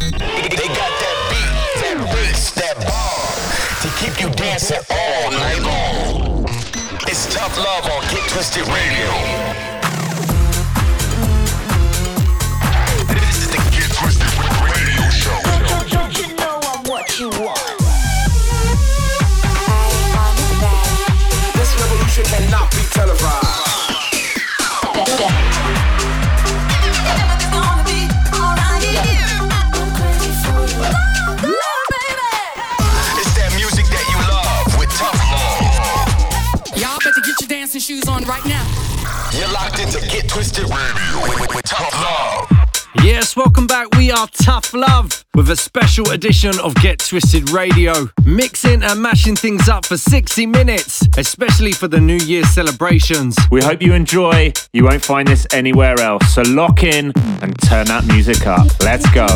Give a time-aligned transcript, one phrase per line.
[0.00, 3.20] They got that beat, that bass, that bar
[3.84, 6.48] to keep you dancing all night long.
[7.06, 9.10] It's tough love on Get Twisted Radio.
[13.12, 14.32] This is the Get Twisted
[14.64, 15.36] Radio Show.
[15.92, 17.60] Don't you know I'm what you want?
[21.52, 22.79] This revolution cannot be
[39.32, 42.68] You're locked into Get Twisted Radio with, with, with tough love.
[43.04, 43.86] Yes, welcome back.
[43.96, 49.36] We are Tough Love with a special edition of Get Twisted Radio, mixing and mashing
[49.36, 53.36] things up for 60 minutes, especially for the New Year's celebrations.
[53.52, 54.52] We hope you enjoy.
[54.72, 56.34] You won't find this anywhere else.
[56.34, 58.66] So lock in and turn that music up.
[58.80, 59.28] Let's go.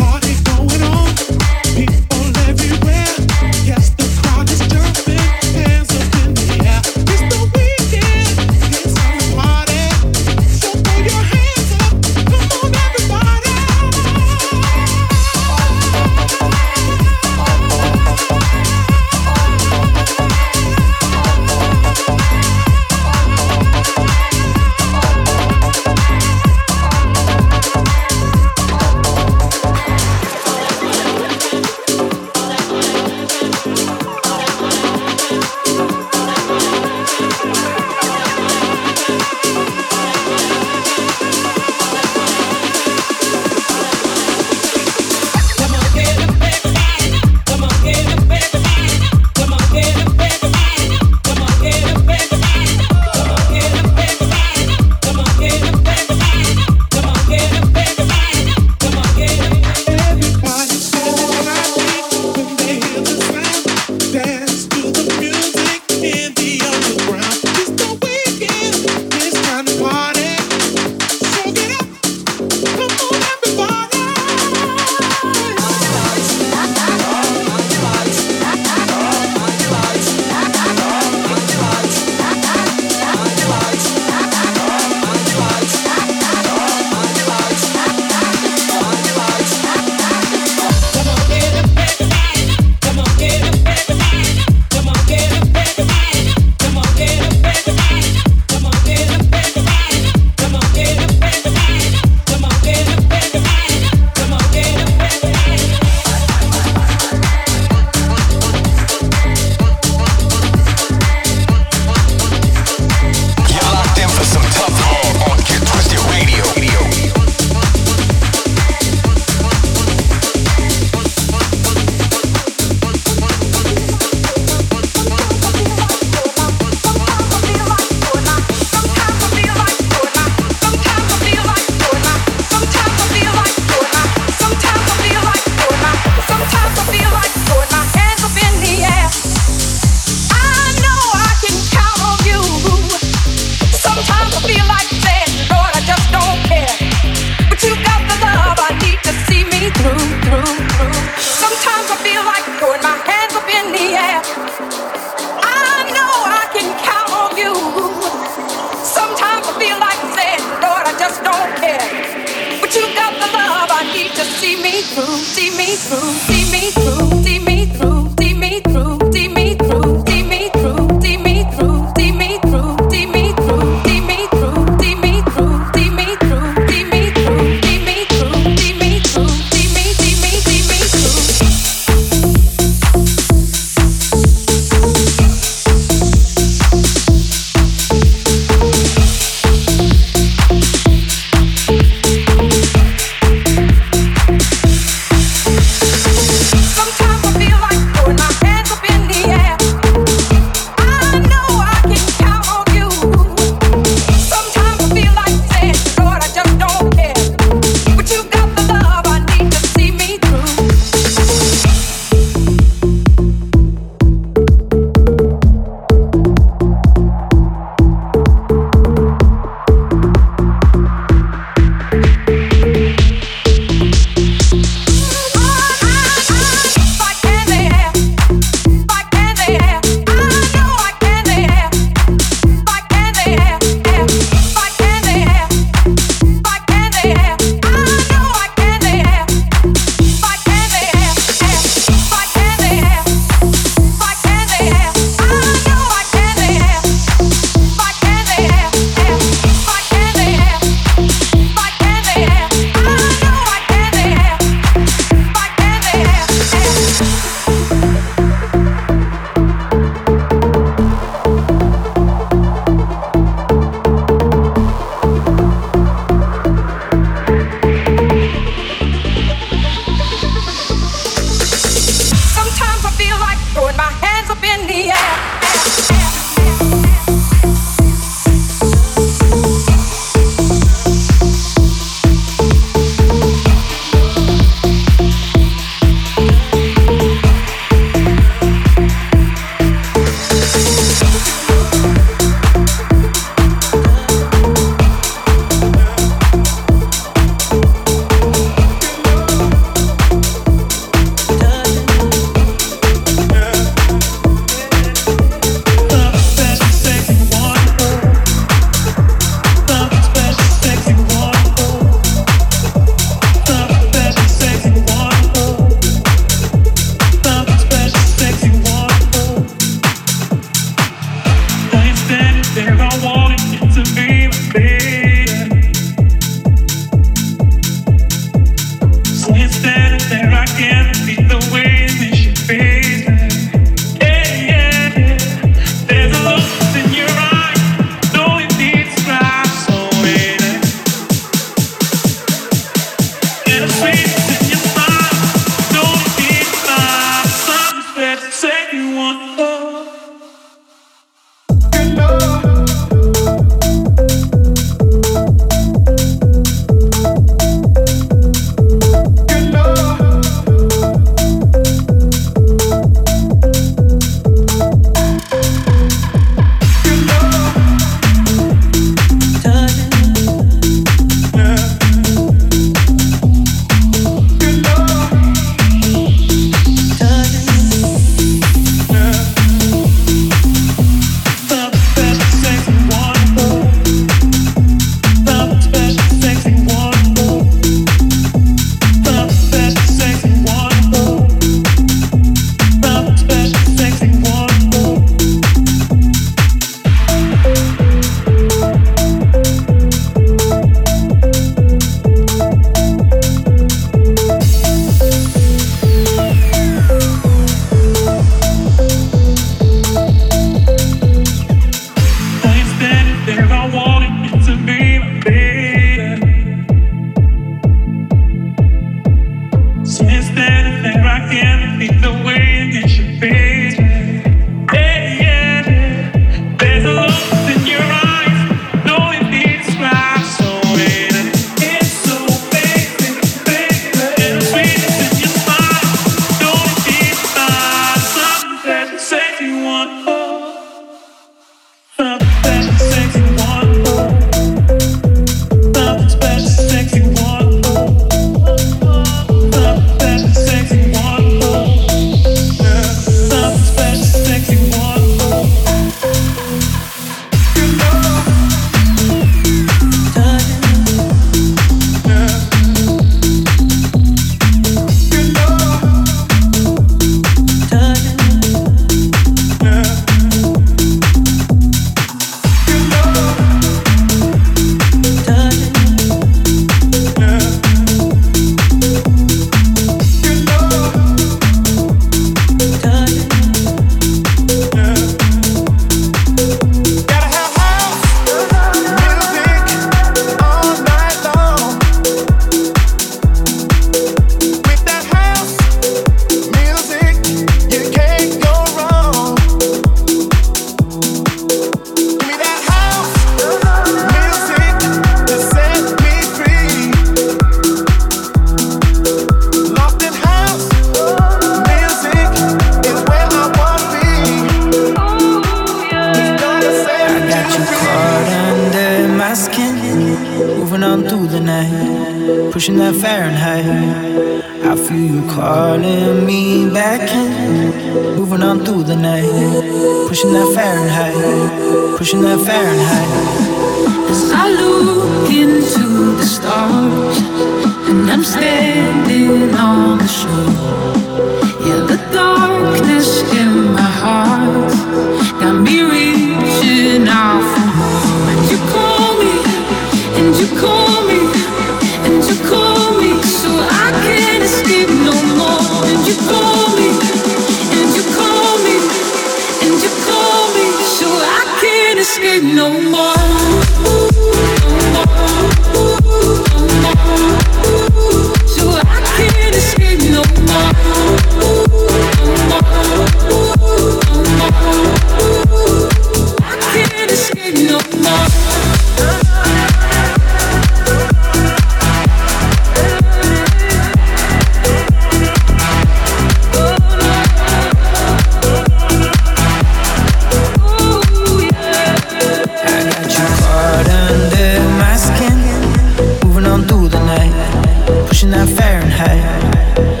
[599.11, 600.00] Fahrenheit.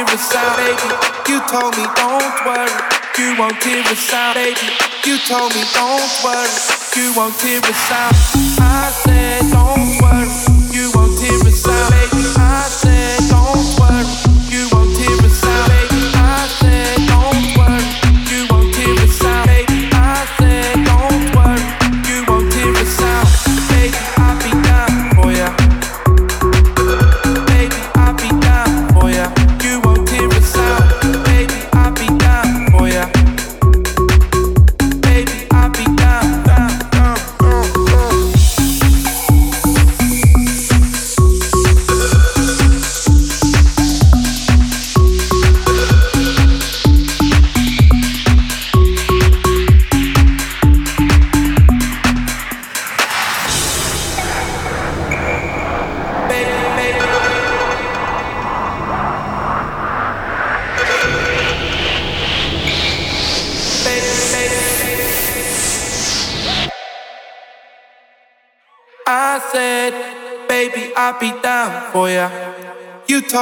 [0.00, 0.88] A sound, baby.
[1.28, 2.72] You told me don't worry,
[3.18, 4.68] you won't a sound, baby.
[5.04, 6.48] You told me don't worry,
[6.96, 8.16] you won't hear a sound.
[8.60, 10.61] I said don't worry,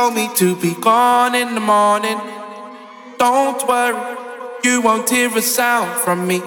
[0.00, 2.18] told me to be gone in the morning.
[3.18, 4.16] Don't worry,
[4.64, 6.40] you won't hear a sound from me.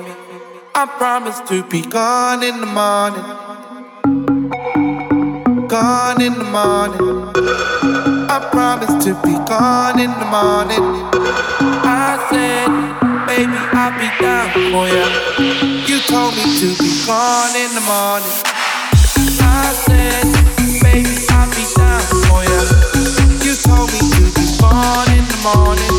[0.73, 3.27] I promise to be gone in the morning.
[5.67, 7.07] Gone in the morning.
[8.35, 10.83] I promise to be gone in the morning.
[12.09, 12.69] I said,
[13.29, 15.05] baby, I'll be down for ya.
[15.89, 18.35] You told me to be gone in the morning.
[19.41, 20.52] I said,
[25.43, 25.92] morning.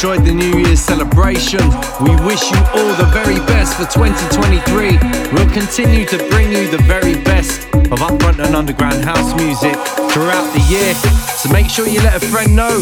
[0.00, 1.60] Enjoyed the New Year's celebration.
[2.00, 4.96] We wish you all the very best for 2023.
[5.30, 9.76] We'll continue to bring you the very best of upfront and underground house music
[10.08, 10.94] throughout the year.
[11.36, 12.80] So make sure you let a friend know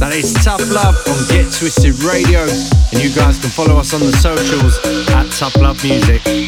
[0.00, 2.40] that it's Tough Love on Get Twisted Radio.
[2.40, 4.78] And you guys can follow us on the socials
[5.10, 6.47] at Tough Love Music.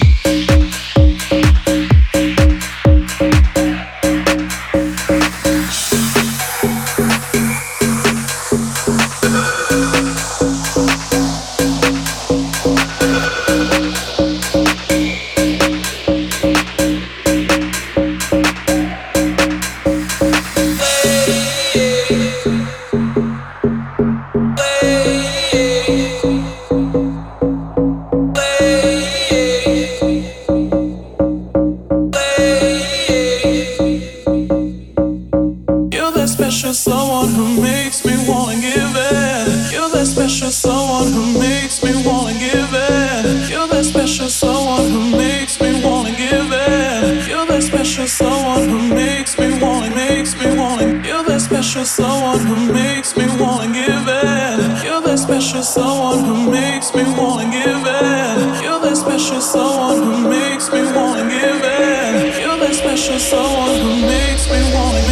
[51.85, 54.85] Special someone who makes me wanna give it.
[54.85, 58.63] You're that special someone who makes me wanna give it.
[58.63, 62.41] You're that special someone who makes me wanna give it.
[62.43, 65.10] You're that special someone who makes me wanna, makes me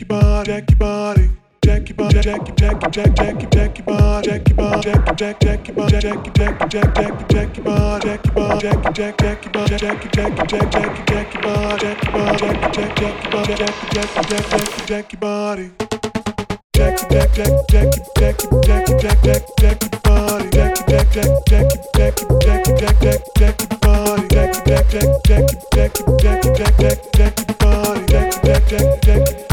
[0.00, 1.30] Jackie Bar, Jackie Body.
[1.62, 6.30] Jackie Bar, Jackie, Jackie, Jack, Jackie, Jackie Bar, Jackie Bar, Jackie, Jack, Jackie Bar, Jackie,
[6.32, 11.04] Jackie, Jack, Jackie, Jackie Bar, Jackie Bar, Jackie, Jack, Jackie Bar, Jackie, Jackie, Jack, Jackie,
[11.04, 15.70] Jackie Bar, Jackie Bar, Jackie, Jack, Jackie Bar, Jackie, Jackie, Jack, Jackie, Jackie Body.
[16.72, 20.48] Jackie, Jack, Jack, Jackie, Jackie, Jackie, Jack, Jack, Jackie Body.
[20.48, 24.28] Jackie, Jack, Jack, Jackie, Jackie, Jackie, Jack, Jack, Jackie Body.
[24.32, 28.06] Jackie, Jack, Jack, Jackie, Jackie, Jackie, Jack, Jack, Jackie Body.
[28.08, 29.49] Jackie, Jack, Jack, Jackie.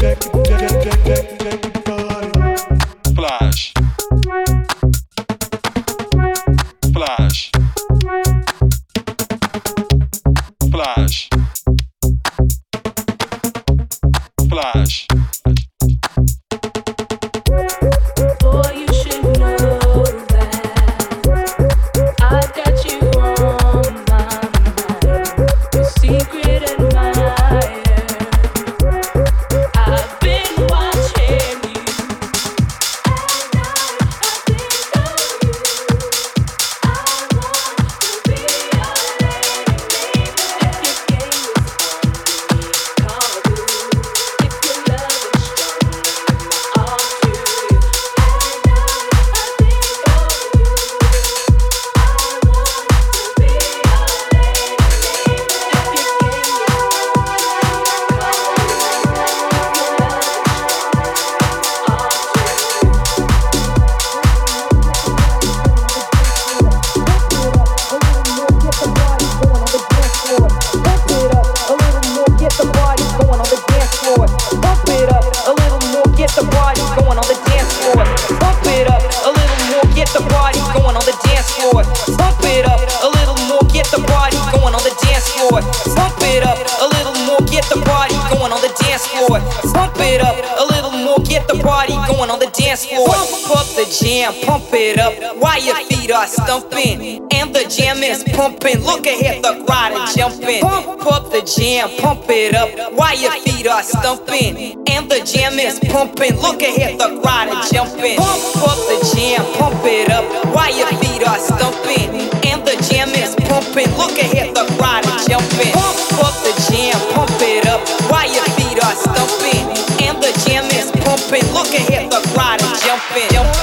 [85.38, 85.60] Floor.
[85.94, 89.38] Pump it up a little more, get the party going on the dance floor.
[89.72, 93.06] Pump it up a little more, get the party going on the dance floor.
[93.06, 97.26] Pump up the jam, pump it up while your feet are stumping.
[97.32, 98.80] And the jam is pumping.
[98.82, 100.60] Look ahead, the crowd is jumping.
[100.60, 104.76] Pump up the jam, pump it up while your feet are stumping.
[104.88, 106.36] And the jam is pumping.
[106.40, 108.16] Look ahead, the crowd is jumping.
[108.16, 110.24] Pump up the jam, pump it up
[110.54, 112.28] while your feet are stumping.
[112.48, 113.37] And the jam is
[113.78, 113.96] pumping.
[113.98, 115.72] Look ahead, the crowd is jumping.
[115.72, 119.66] Pump up the jam, pump it up while your feet are stumping.
[120.02, 121.46] And the jam is pumping.
[121.52, 123.57] Look ahead, the jumping, jumping, jumping,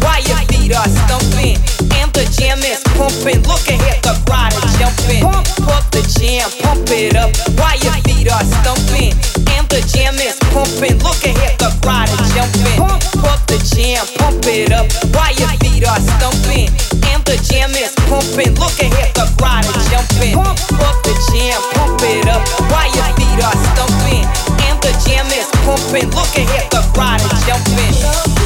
[0.00, 0.88] while your feet are.
[1.96, 3.42] And the jam is pumping.
[3.48, 4.53] Look ahead, the is
[5.04, 5.22] jumping.
[5.22, 9.12] Pump up the jam, pump it up while your feet are stumping.
[9.52, 10.98] And the jam is pumping.
[11.02, 12.78] Look ahead, the crowd is jumping.
[12.80, 16.68] Pump up the jam, pump it up while your feet are stumping.
[17.12, 18.54] And the jam is pumping.
[18.56, 20.34] Look ahead, the crowd is jumping.
[20.34, 24.24] Pump up the jam, pump it up while your feet are stumping.
[24.64, 26.08] And the jam is pumping.
[26.12, 28.43] Look ahead, the crowd is jumping.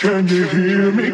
[0.00, 1.10] Can you hear me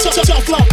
[0.00, 0.66] socials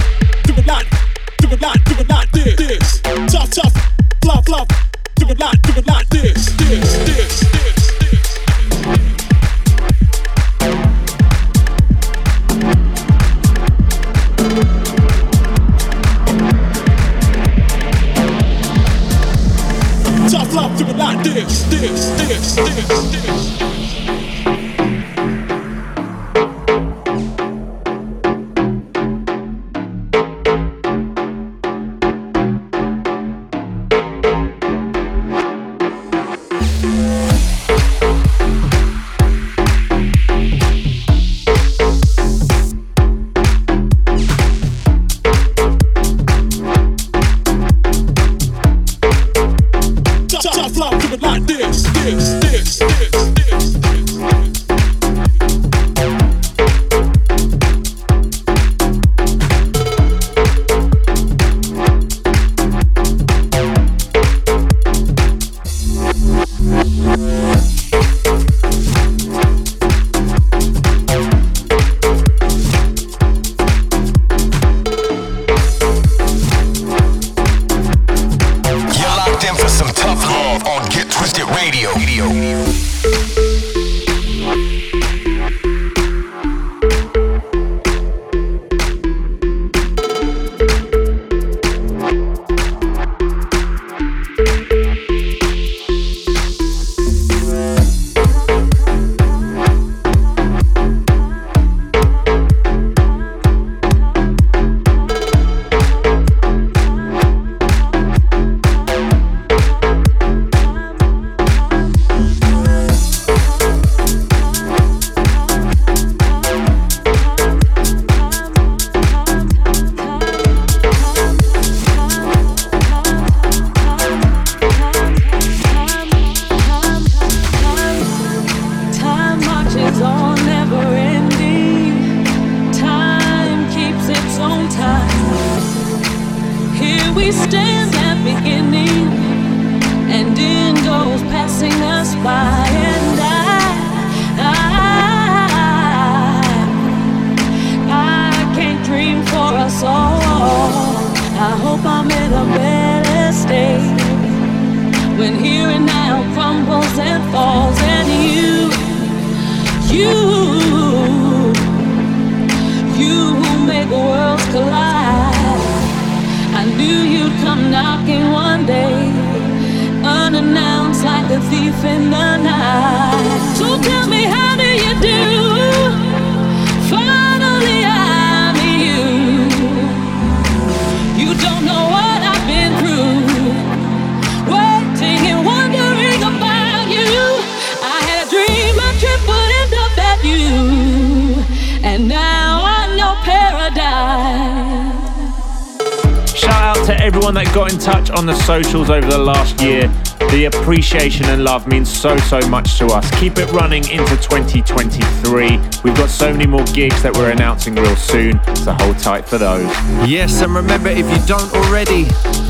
[200.74, 203.08] appreciation and love means so, so much to us.
[203.20, 205.60] Keep it running into 2023.
[205.84, 209.38] We've got so many more gigs that we're announcing real soon, so hold tight for
[209.38, 209.70] those.
[210.10, 212.06] Yes, and remember if you don't already,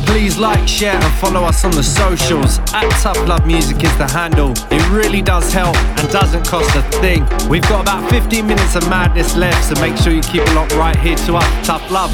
[0.07, 2.59] please like, share, and follow us on the socials.
[2.71, 4.53] At Tough Love Music is the handle.
[4.71, 7.28] It really does help and doesn't cost a thing.
[7.49, 10.76] We've got about 15 minutes of madness left, so make sure you keep it locked
[10.76, 12.11] right here to us, Tough Love,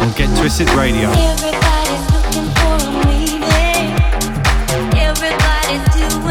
[0.00, 1.10] on Get Twisted Radio.
[5.70, 6.00] Do.
[6.00, 6.29] to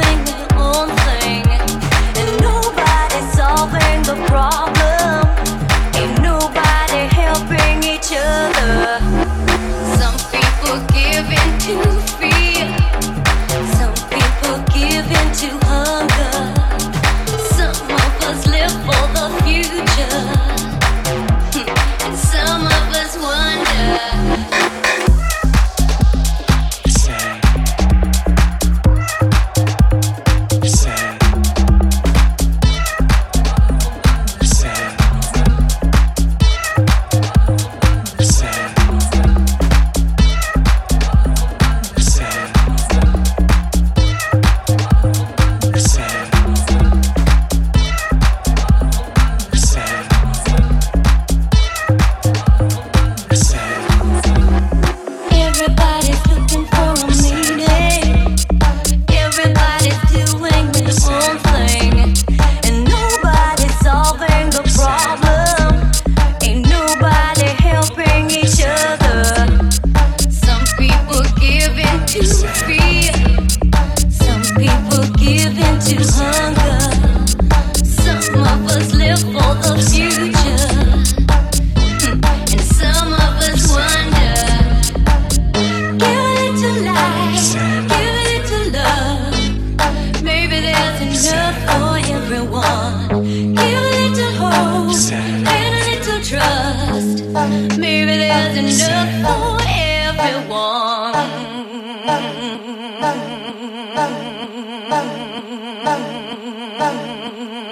[106.80, 106.96] Bum,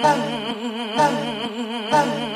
[0.02, 0.20] bum,
[0.98, 1.14] bum,
[1.90, 2.27] bum.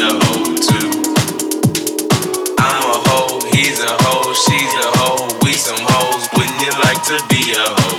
[0.00, 0.08] a.
[2.58, 6.28] I'm a hoe, he's a hoe, she's a hoe, we some hoes.
[6.36, 7.91] Wouldn't you like to be a hoe?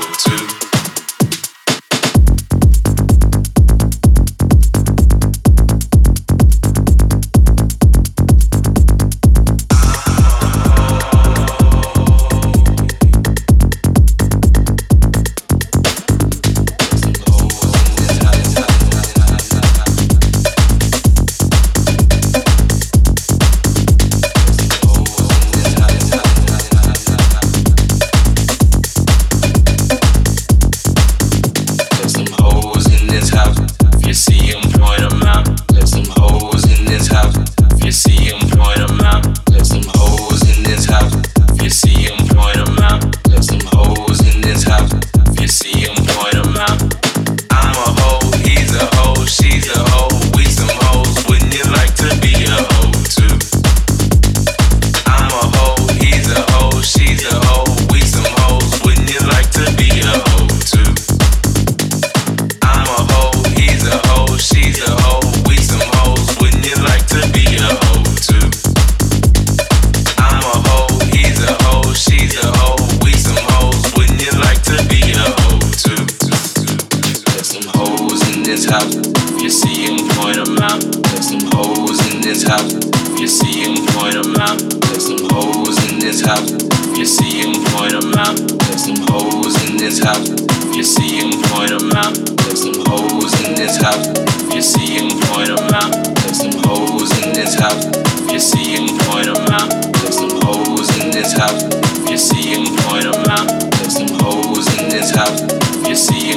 [105.93, 106.32] You see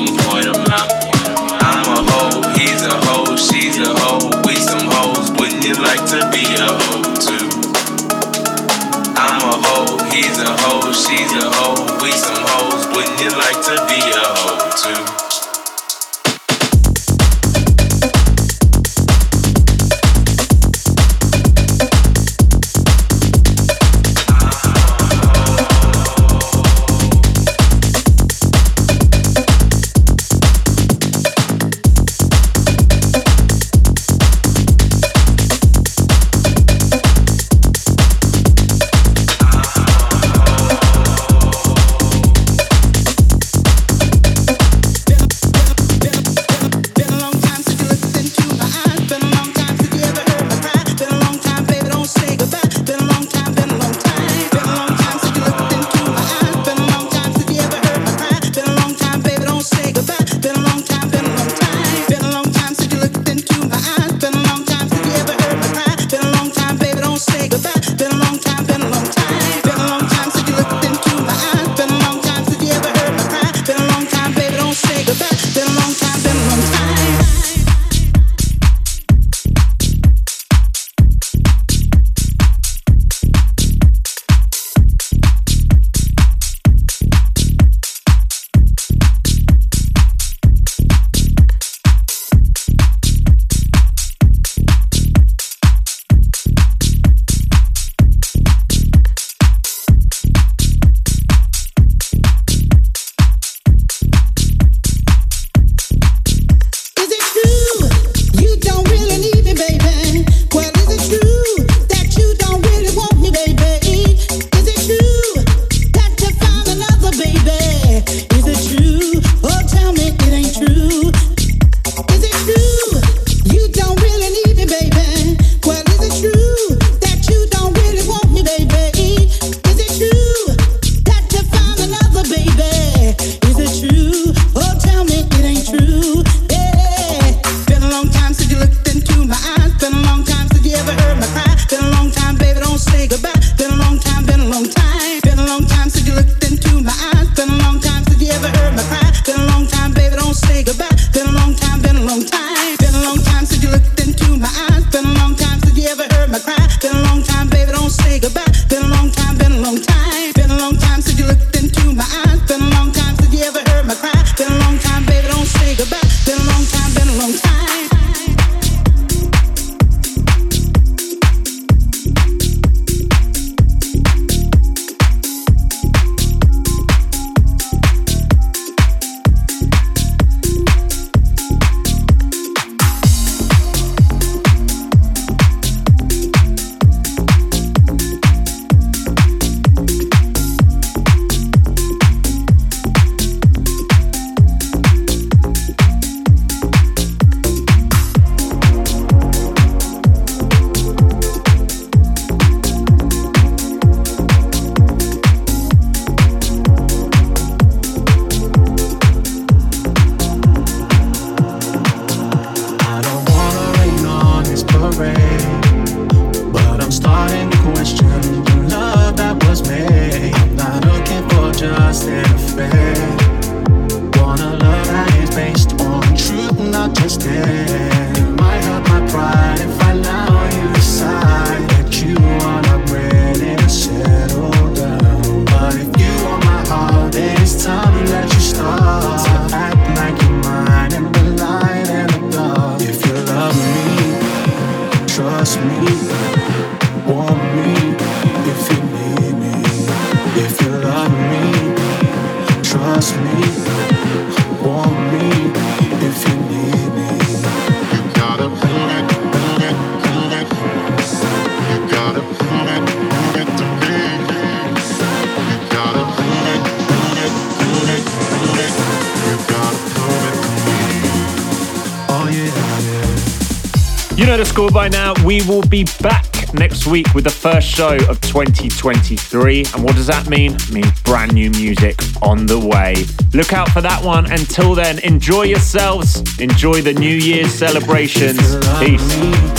[274.76, 279.64] by now, we will be back next week with the first show of 2023.
[279.72, 280.52] And what does that mean?
[280.52, 283.06] It means brand new music on the way.
[283.32, 284.30] Look out for that one.
[284.30, 288.56] Until then, enjoy yourselves, enjoy the New Year's celebrations.
[288.78, 289.55] Peace.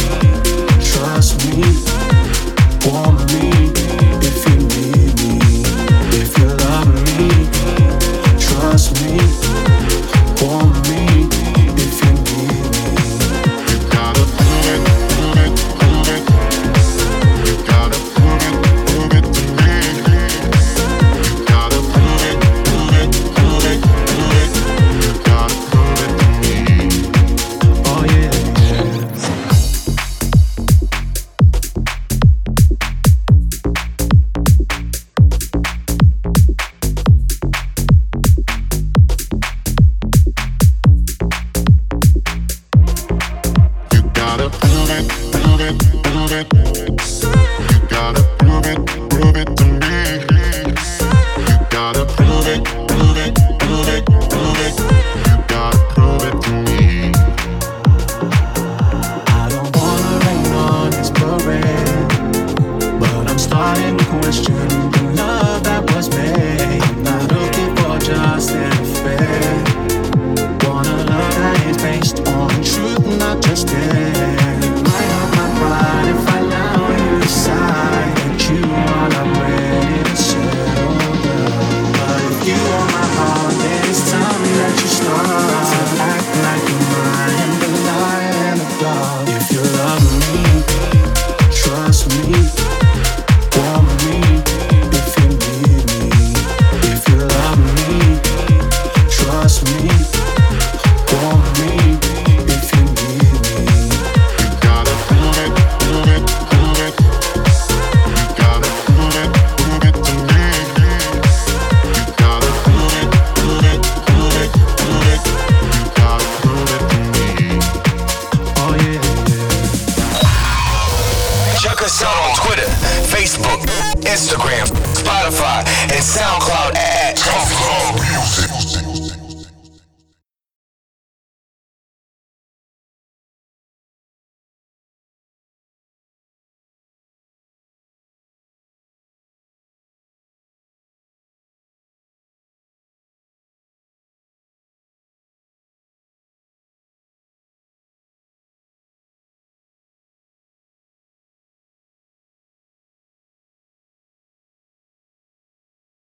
[46.37, 46.96] it.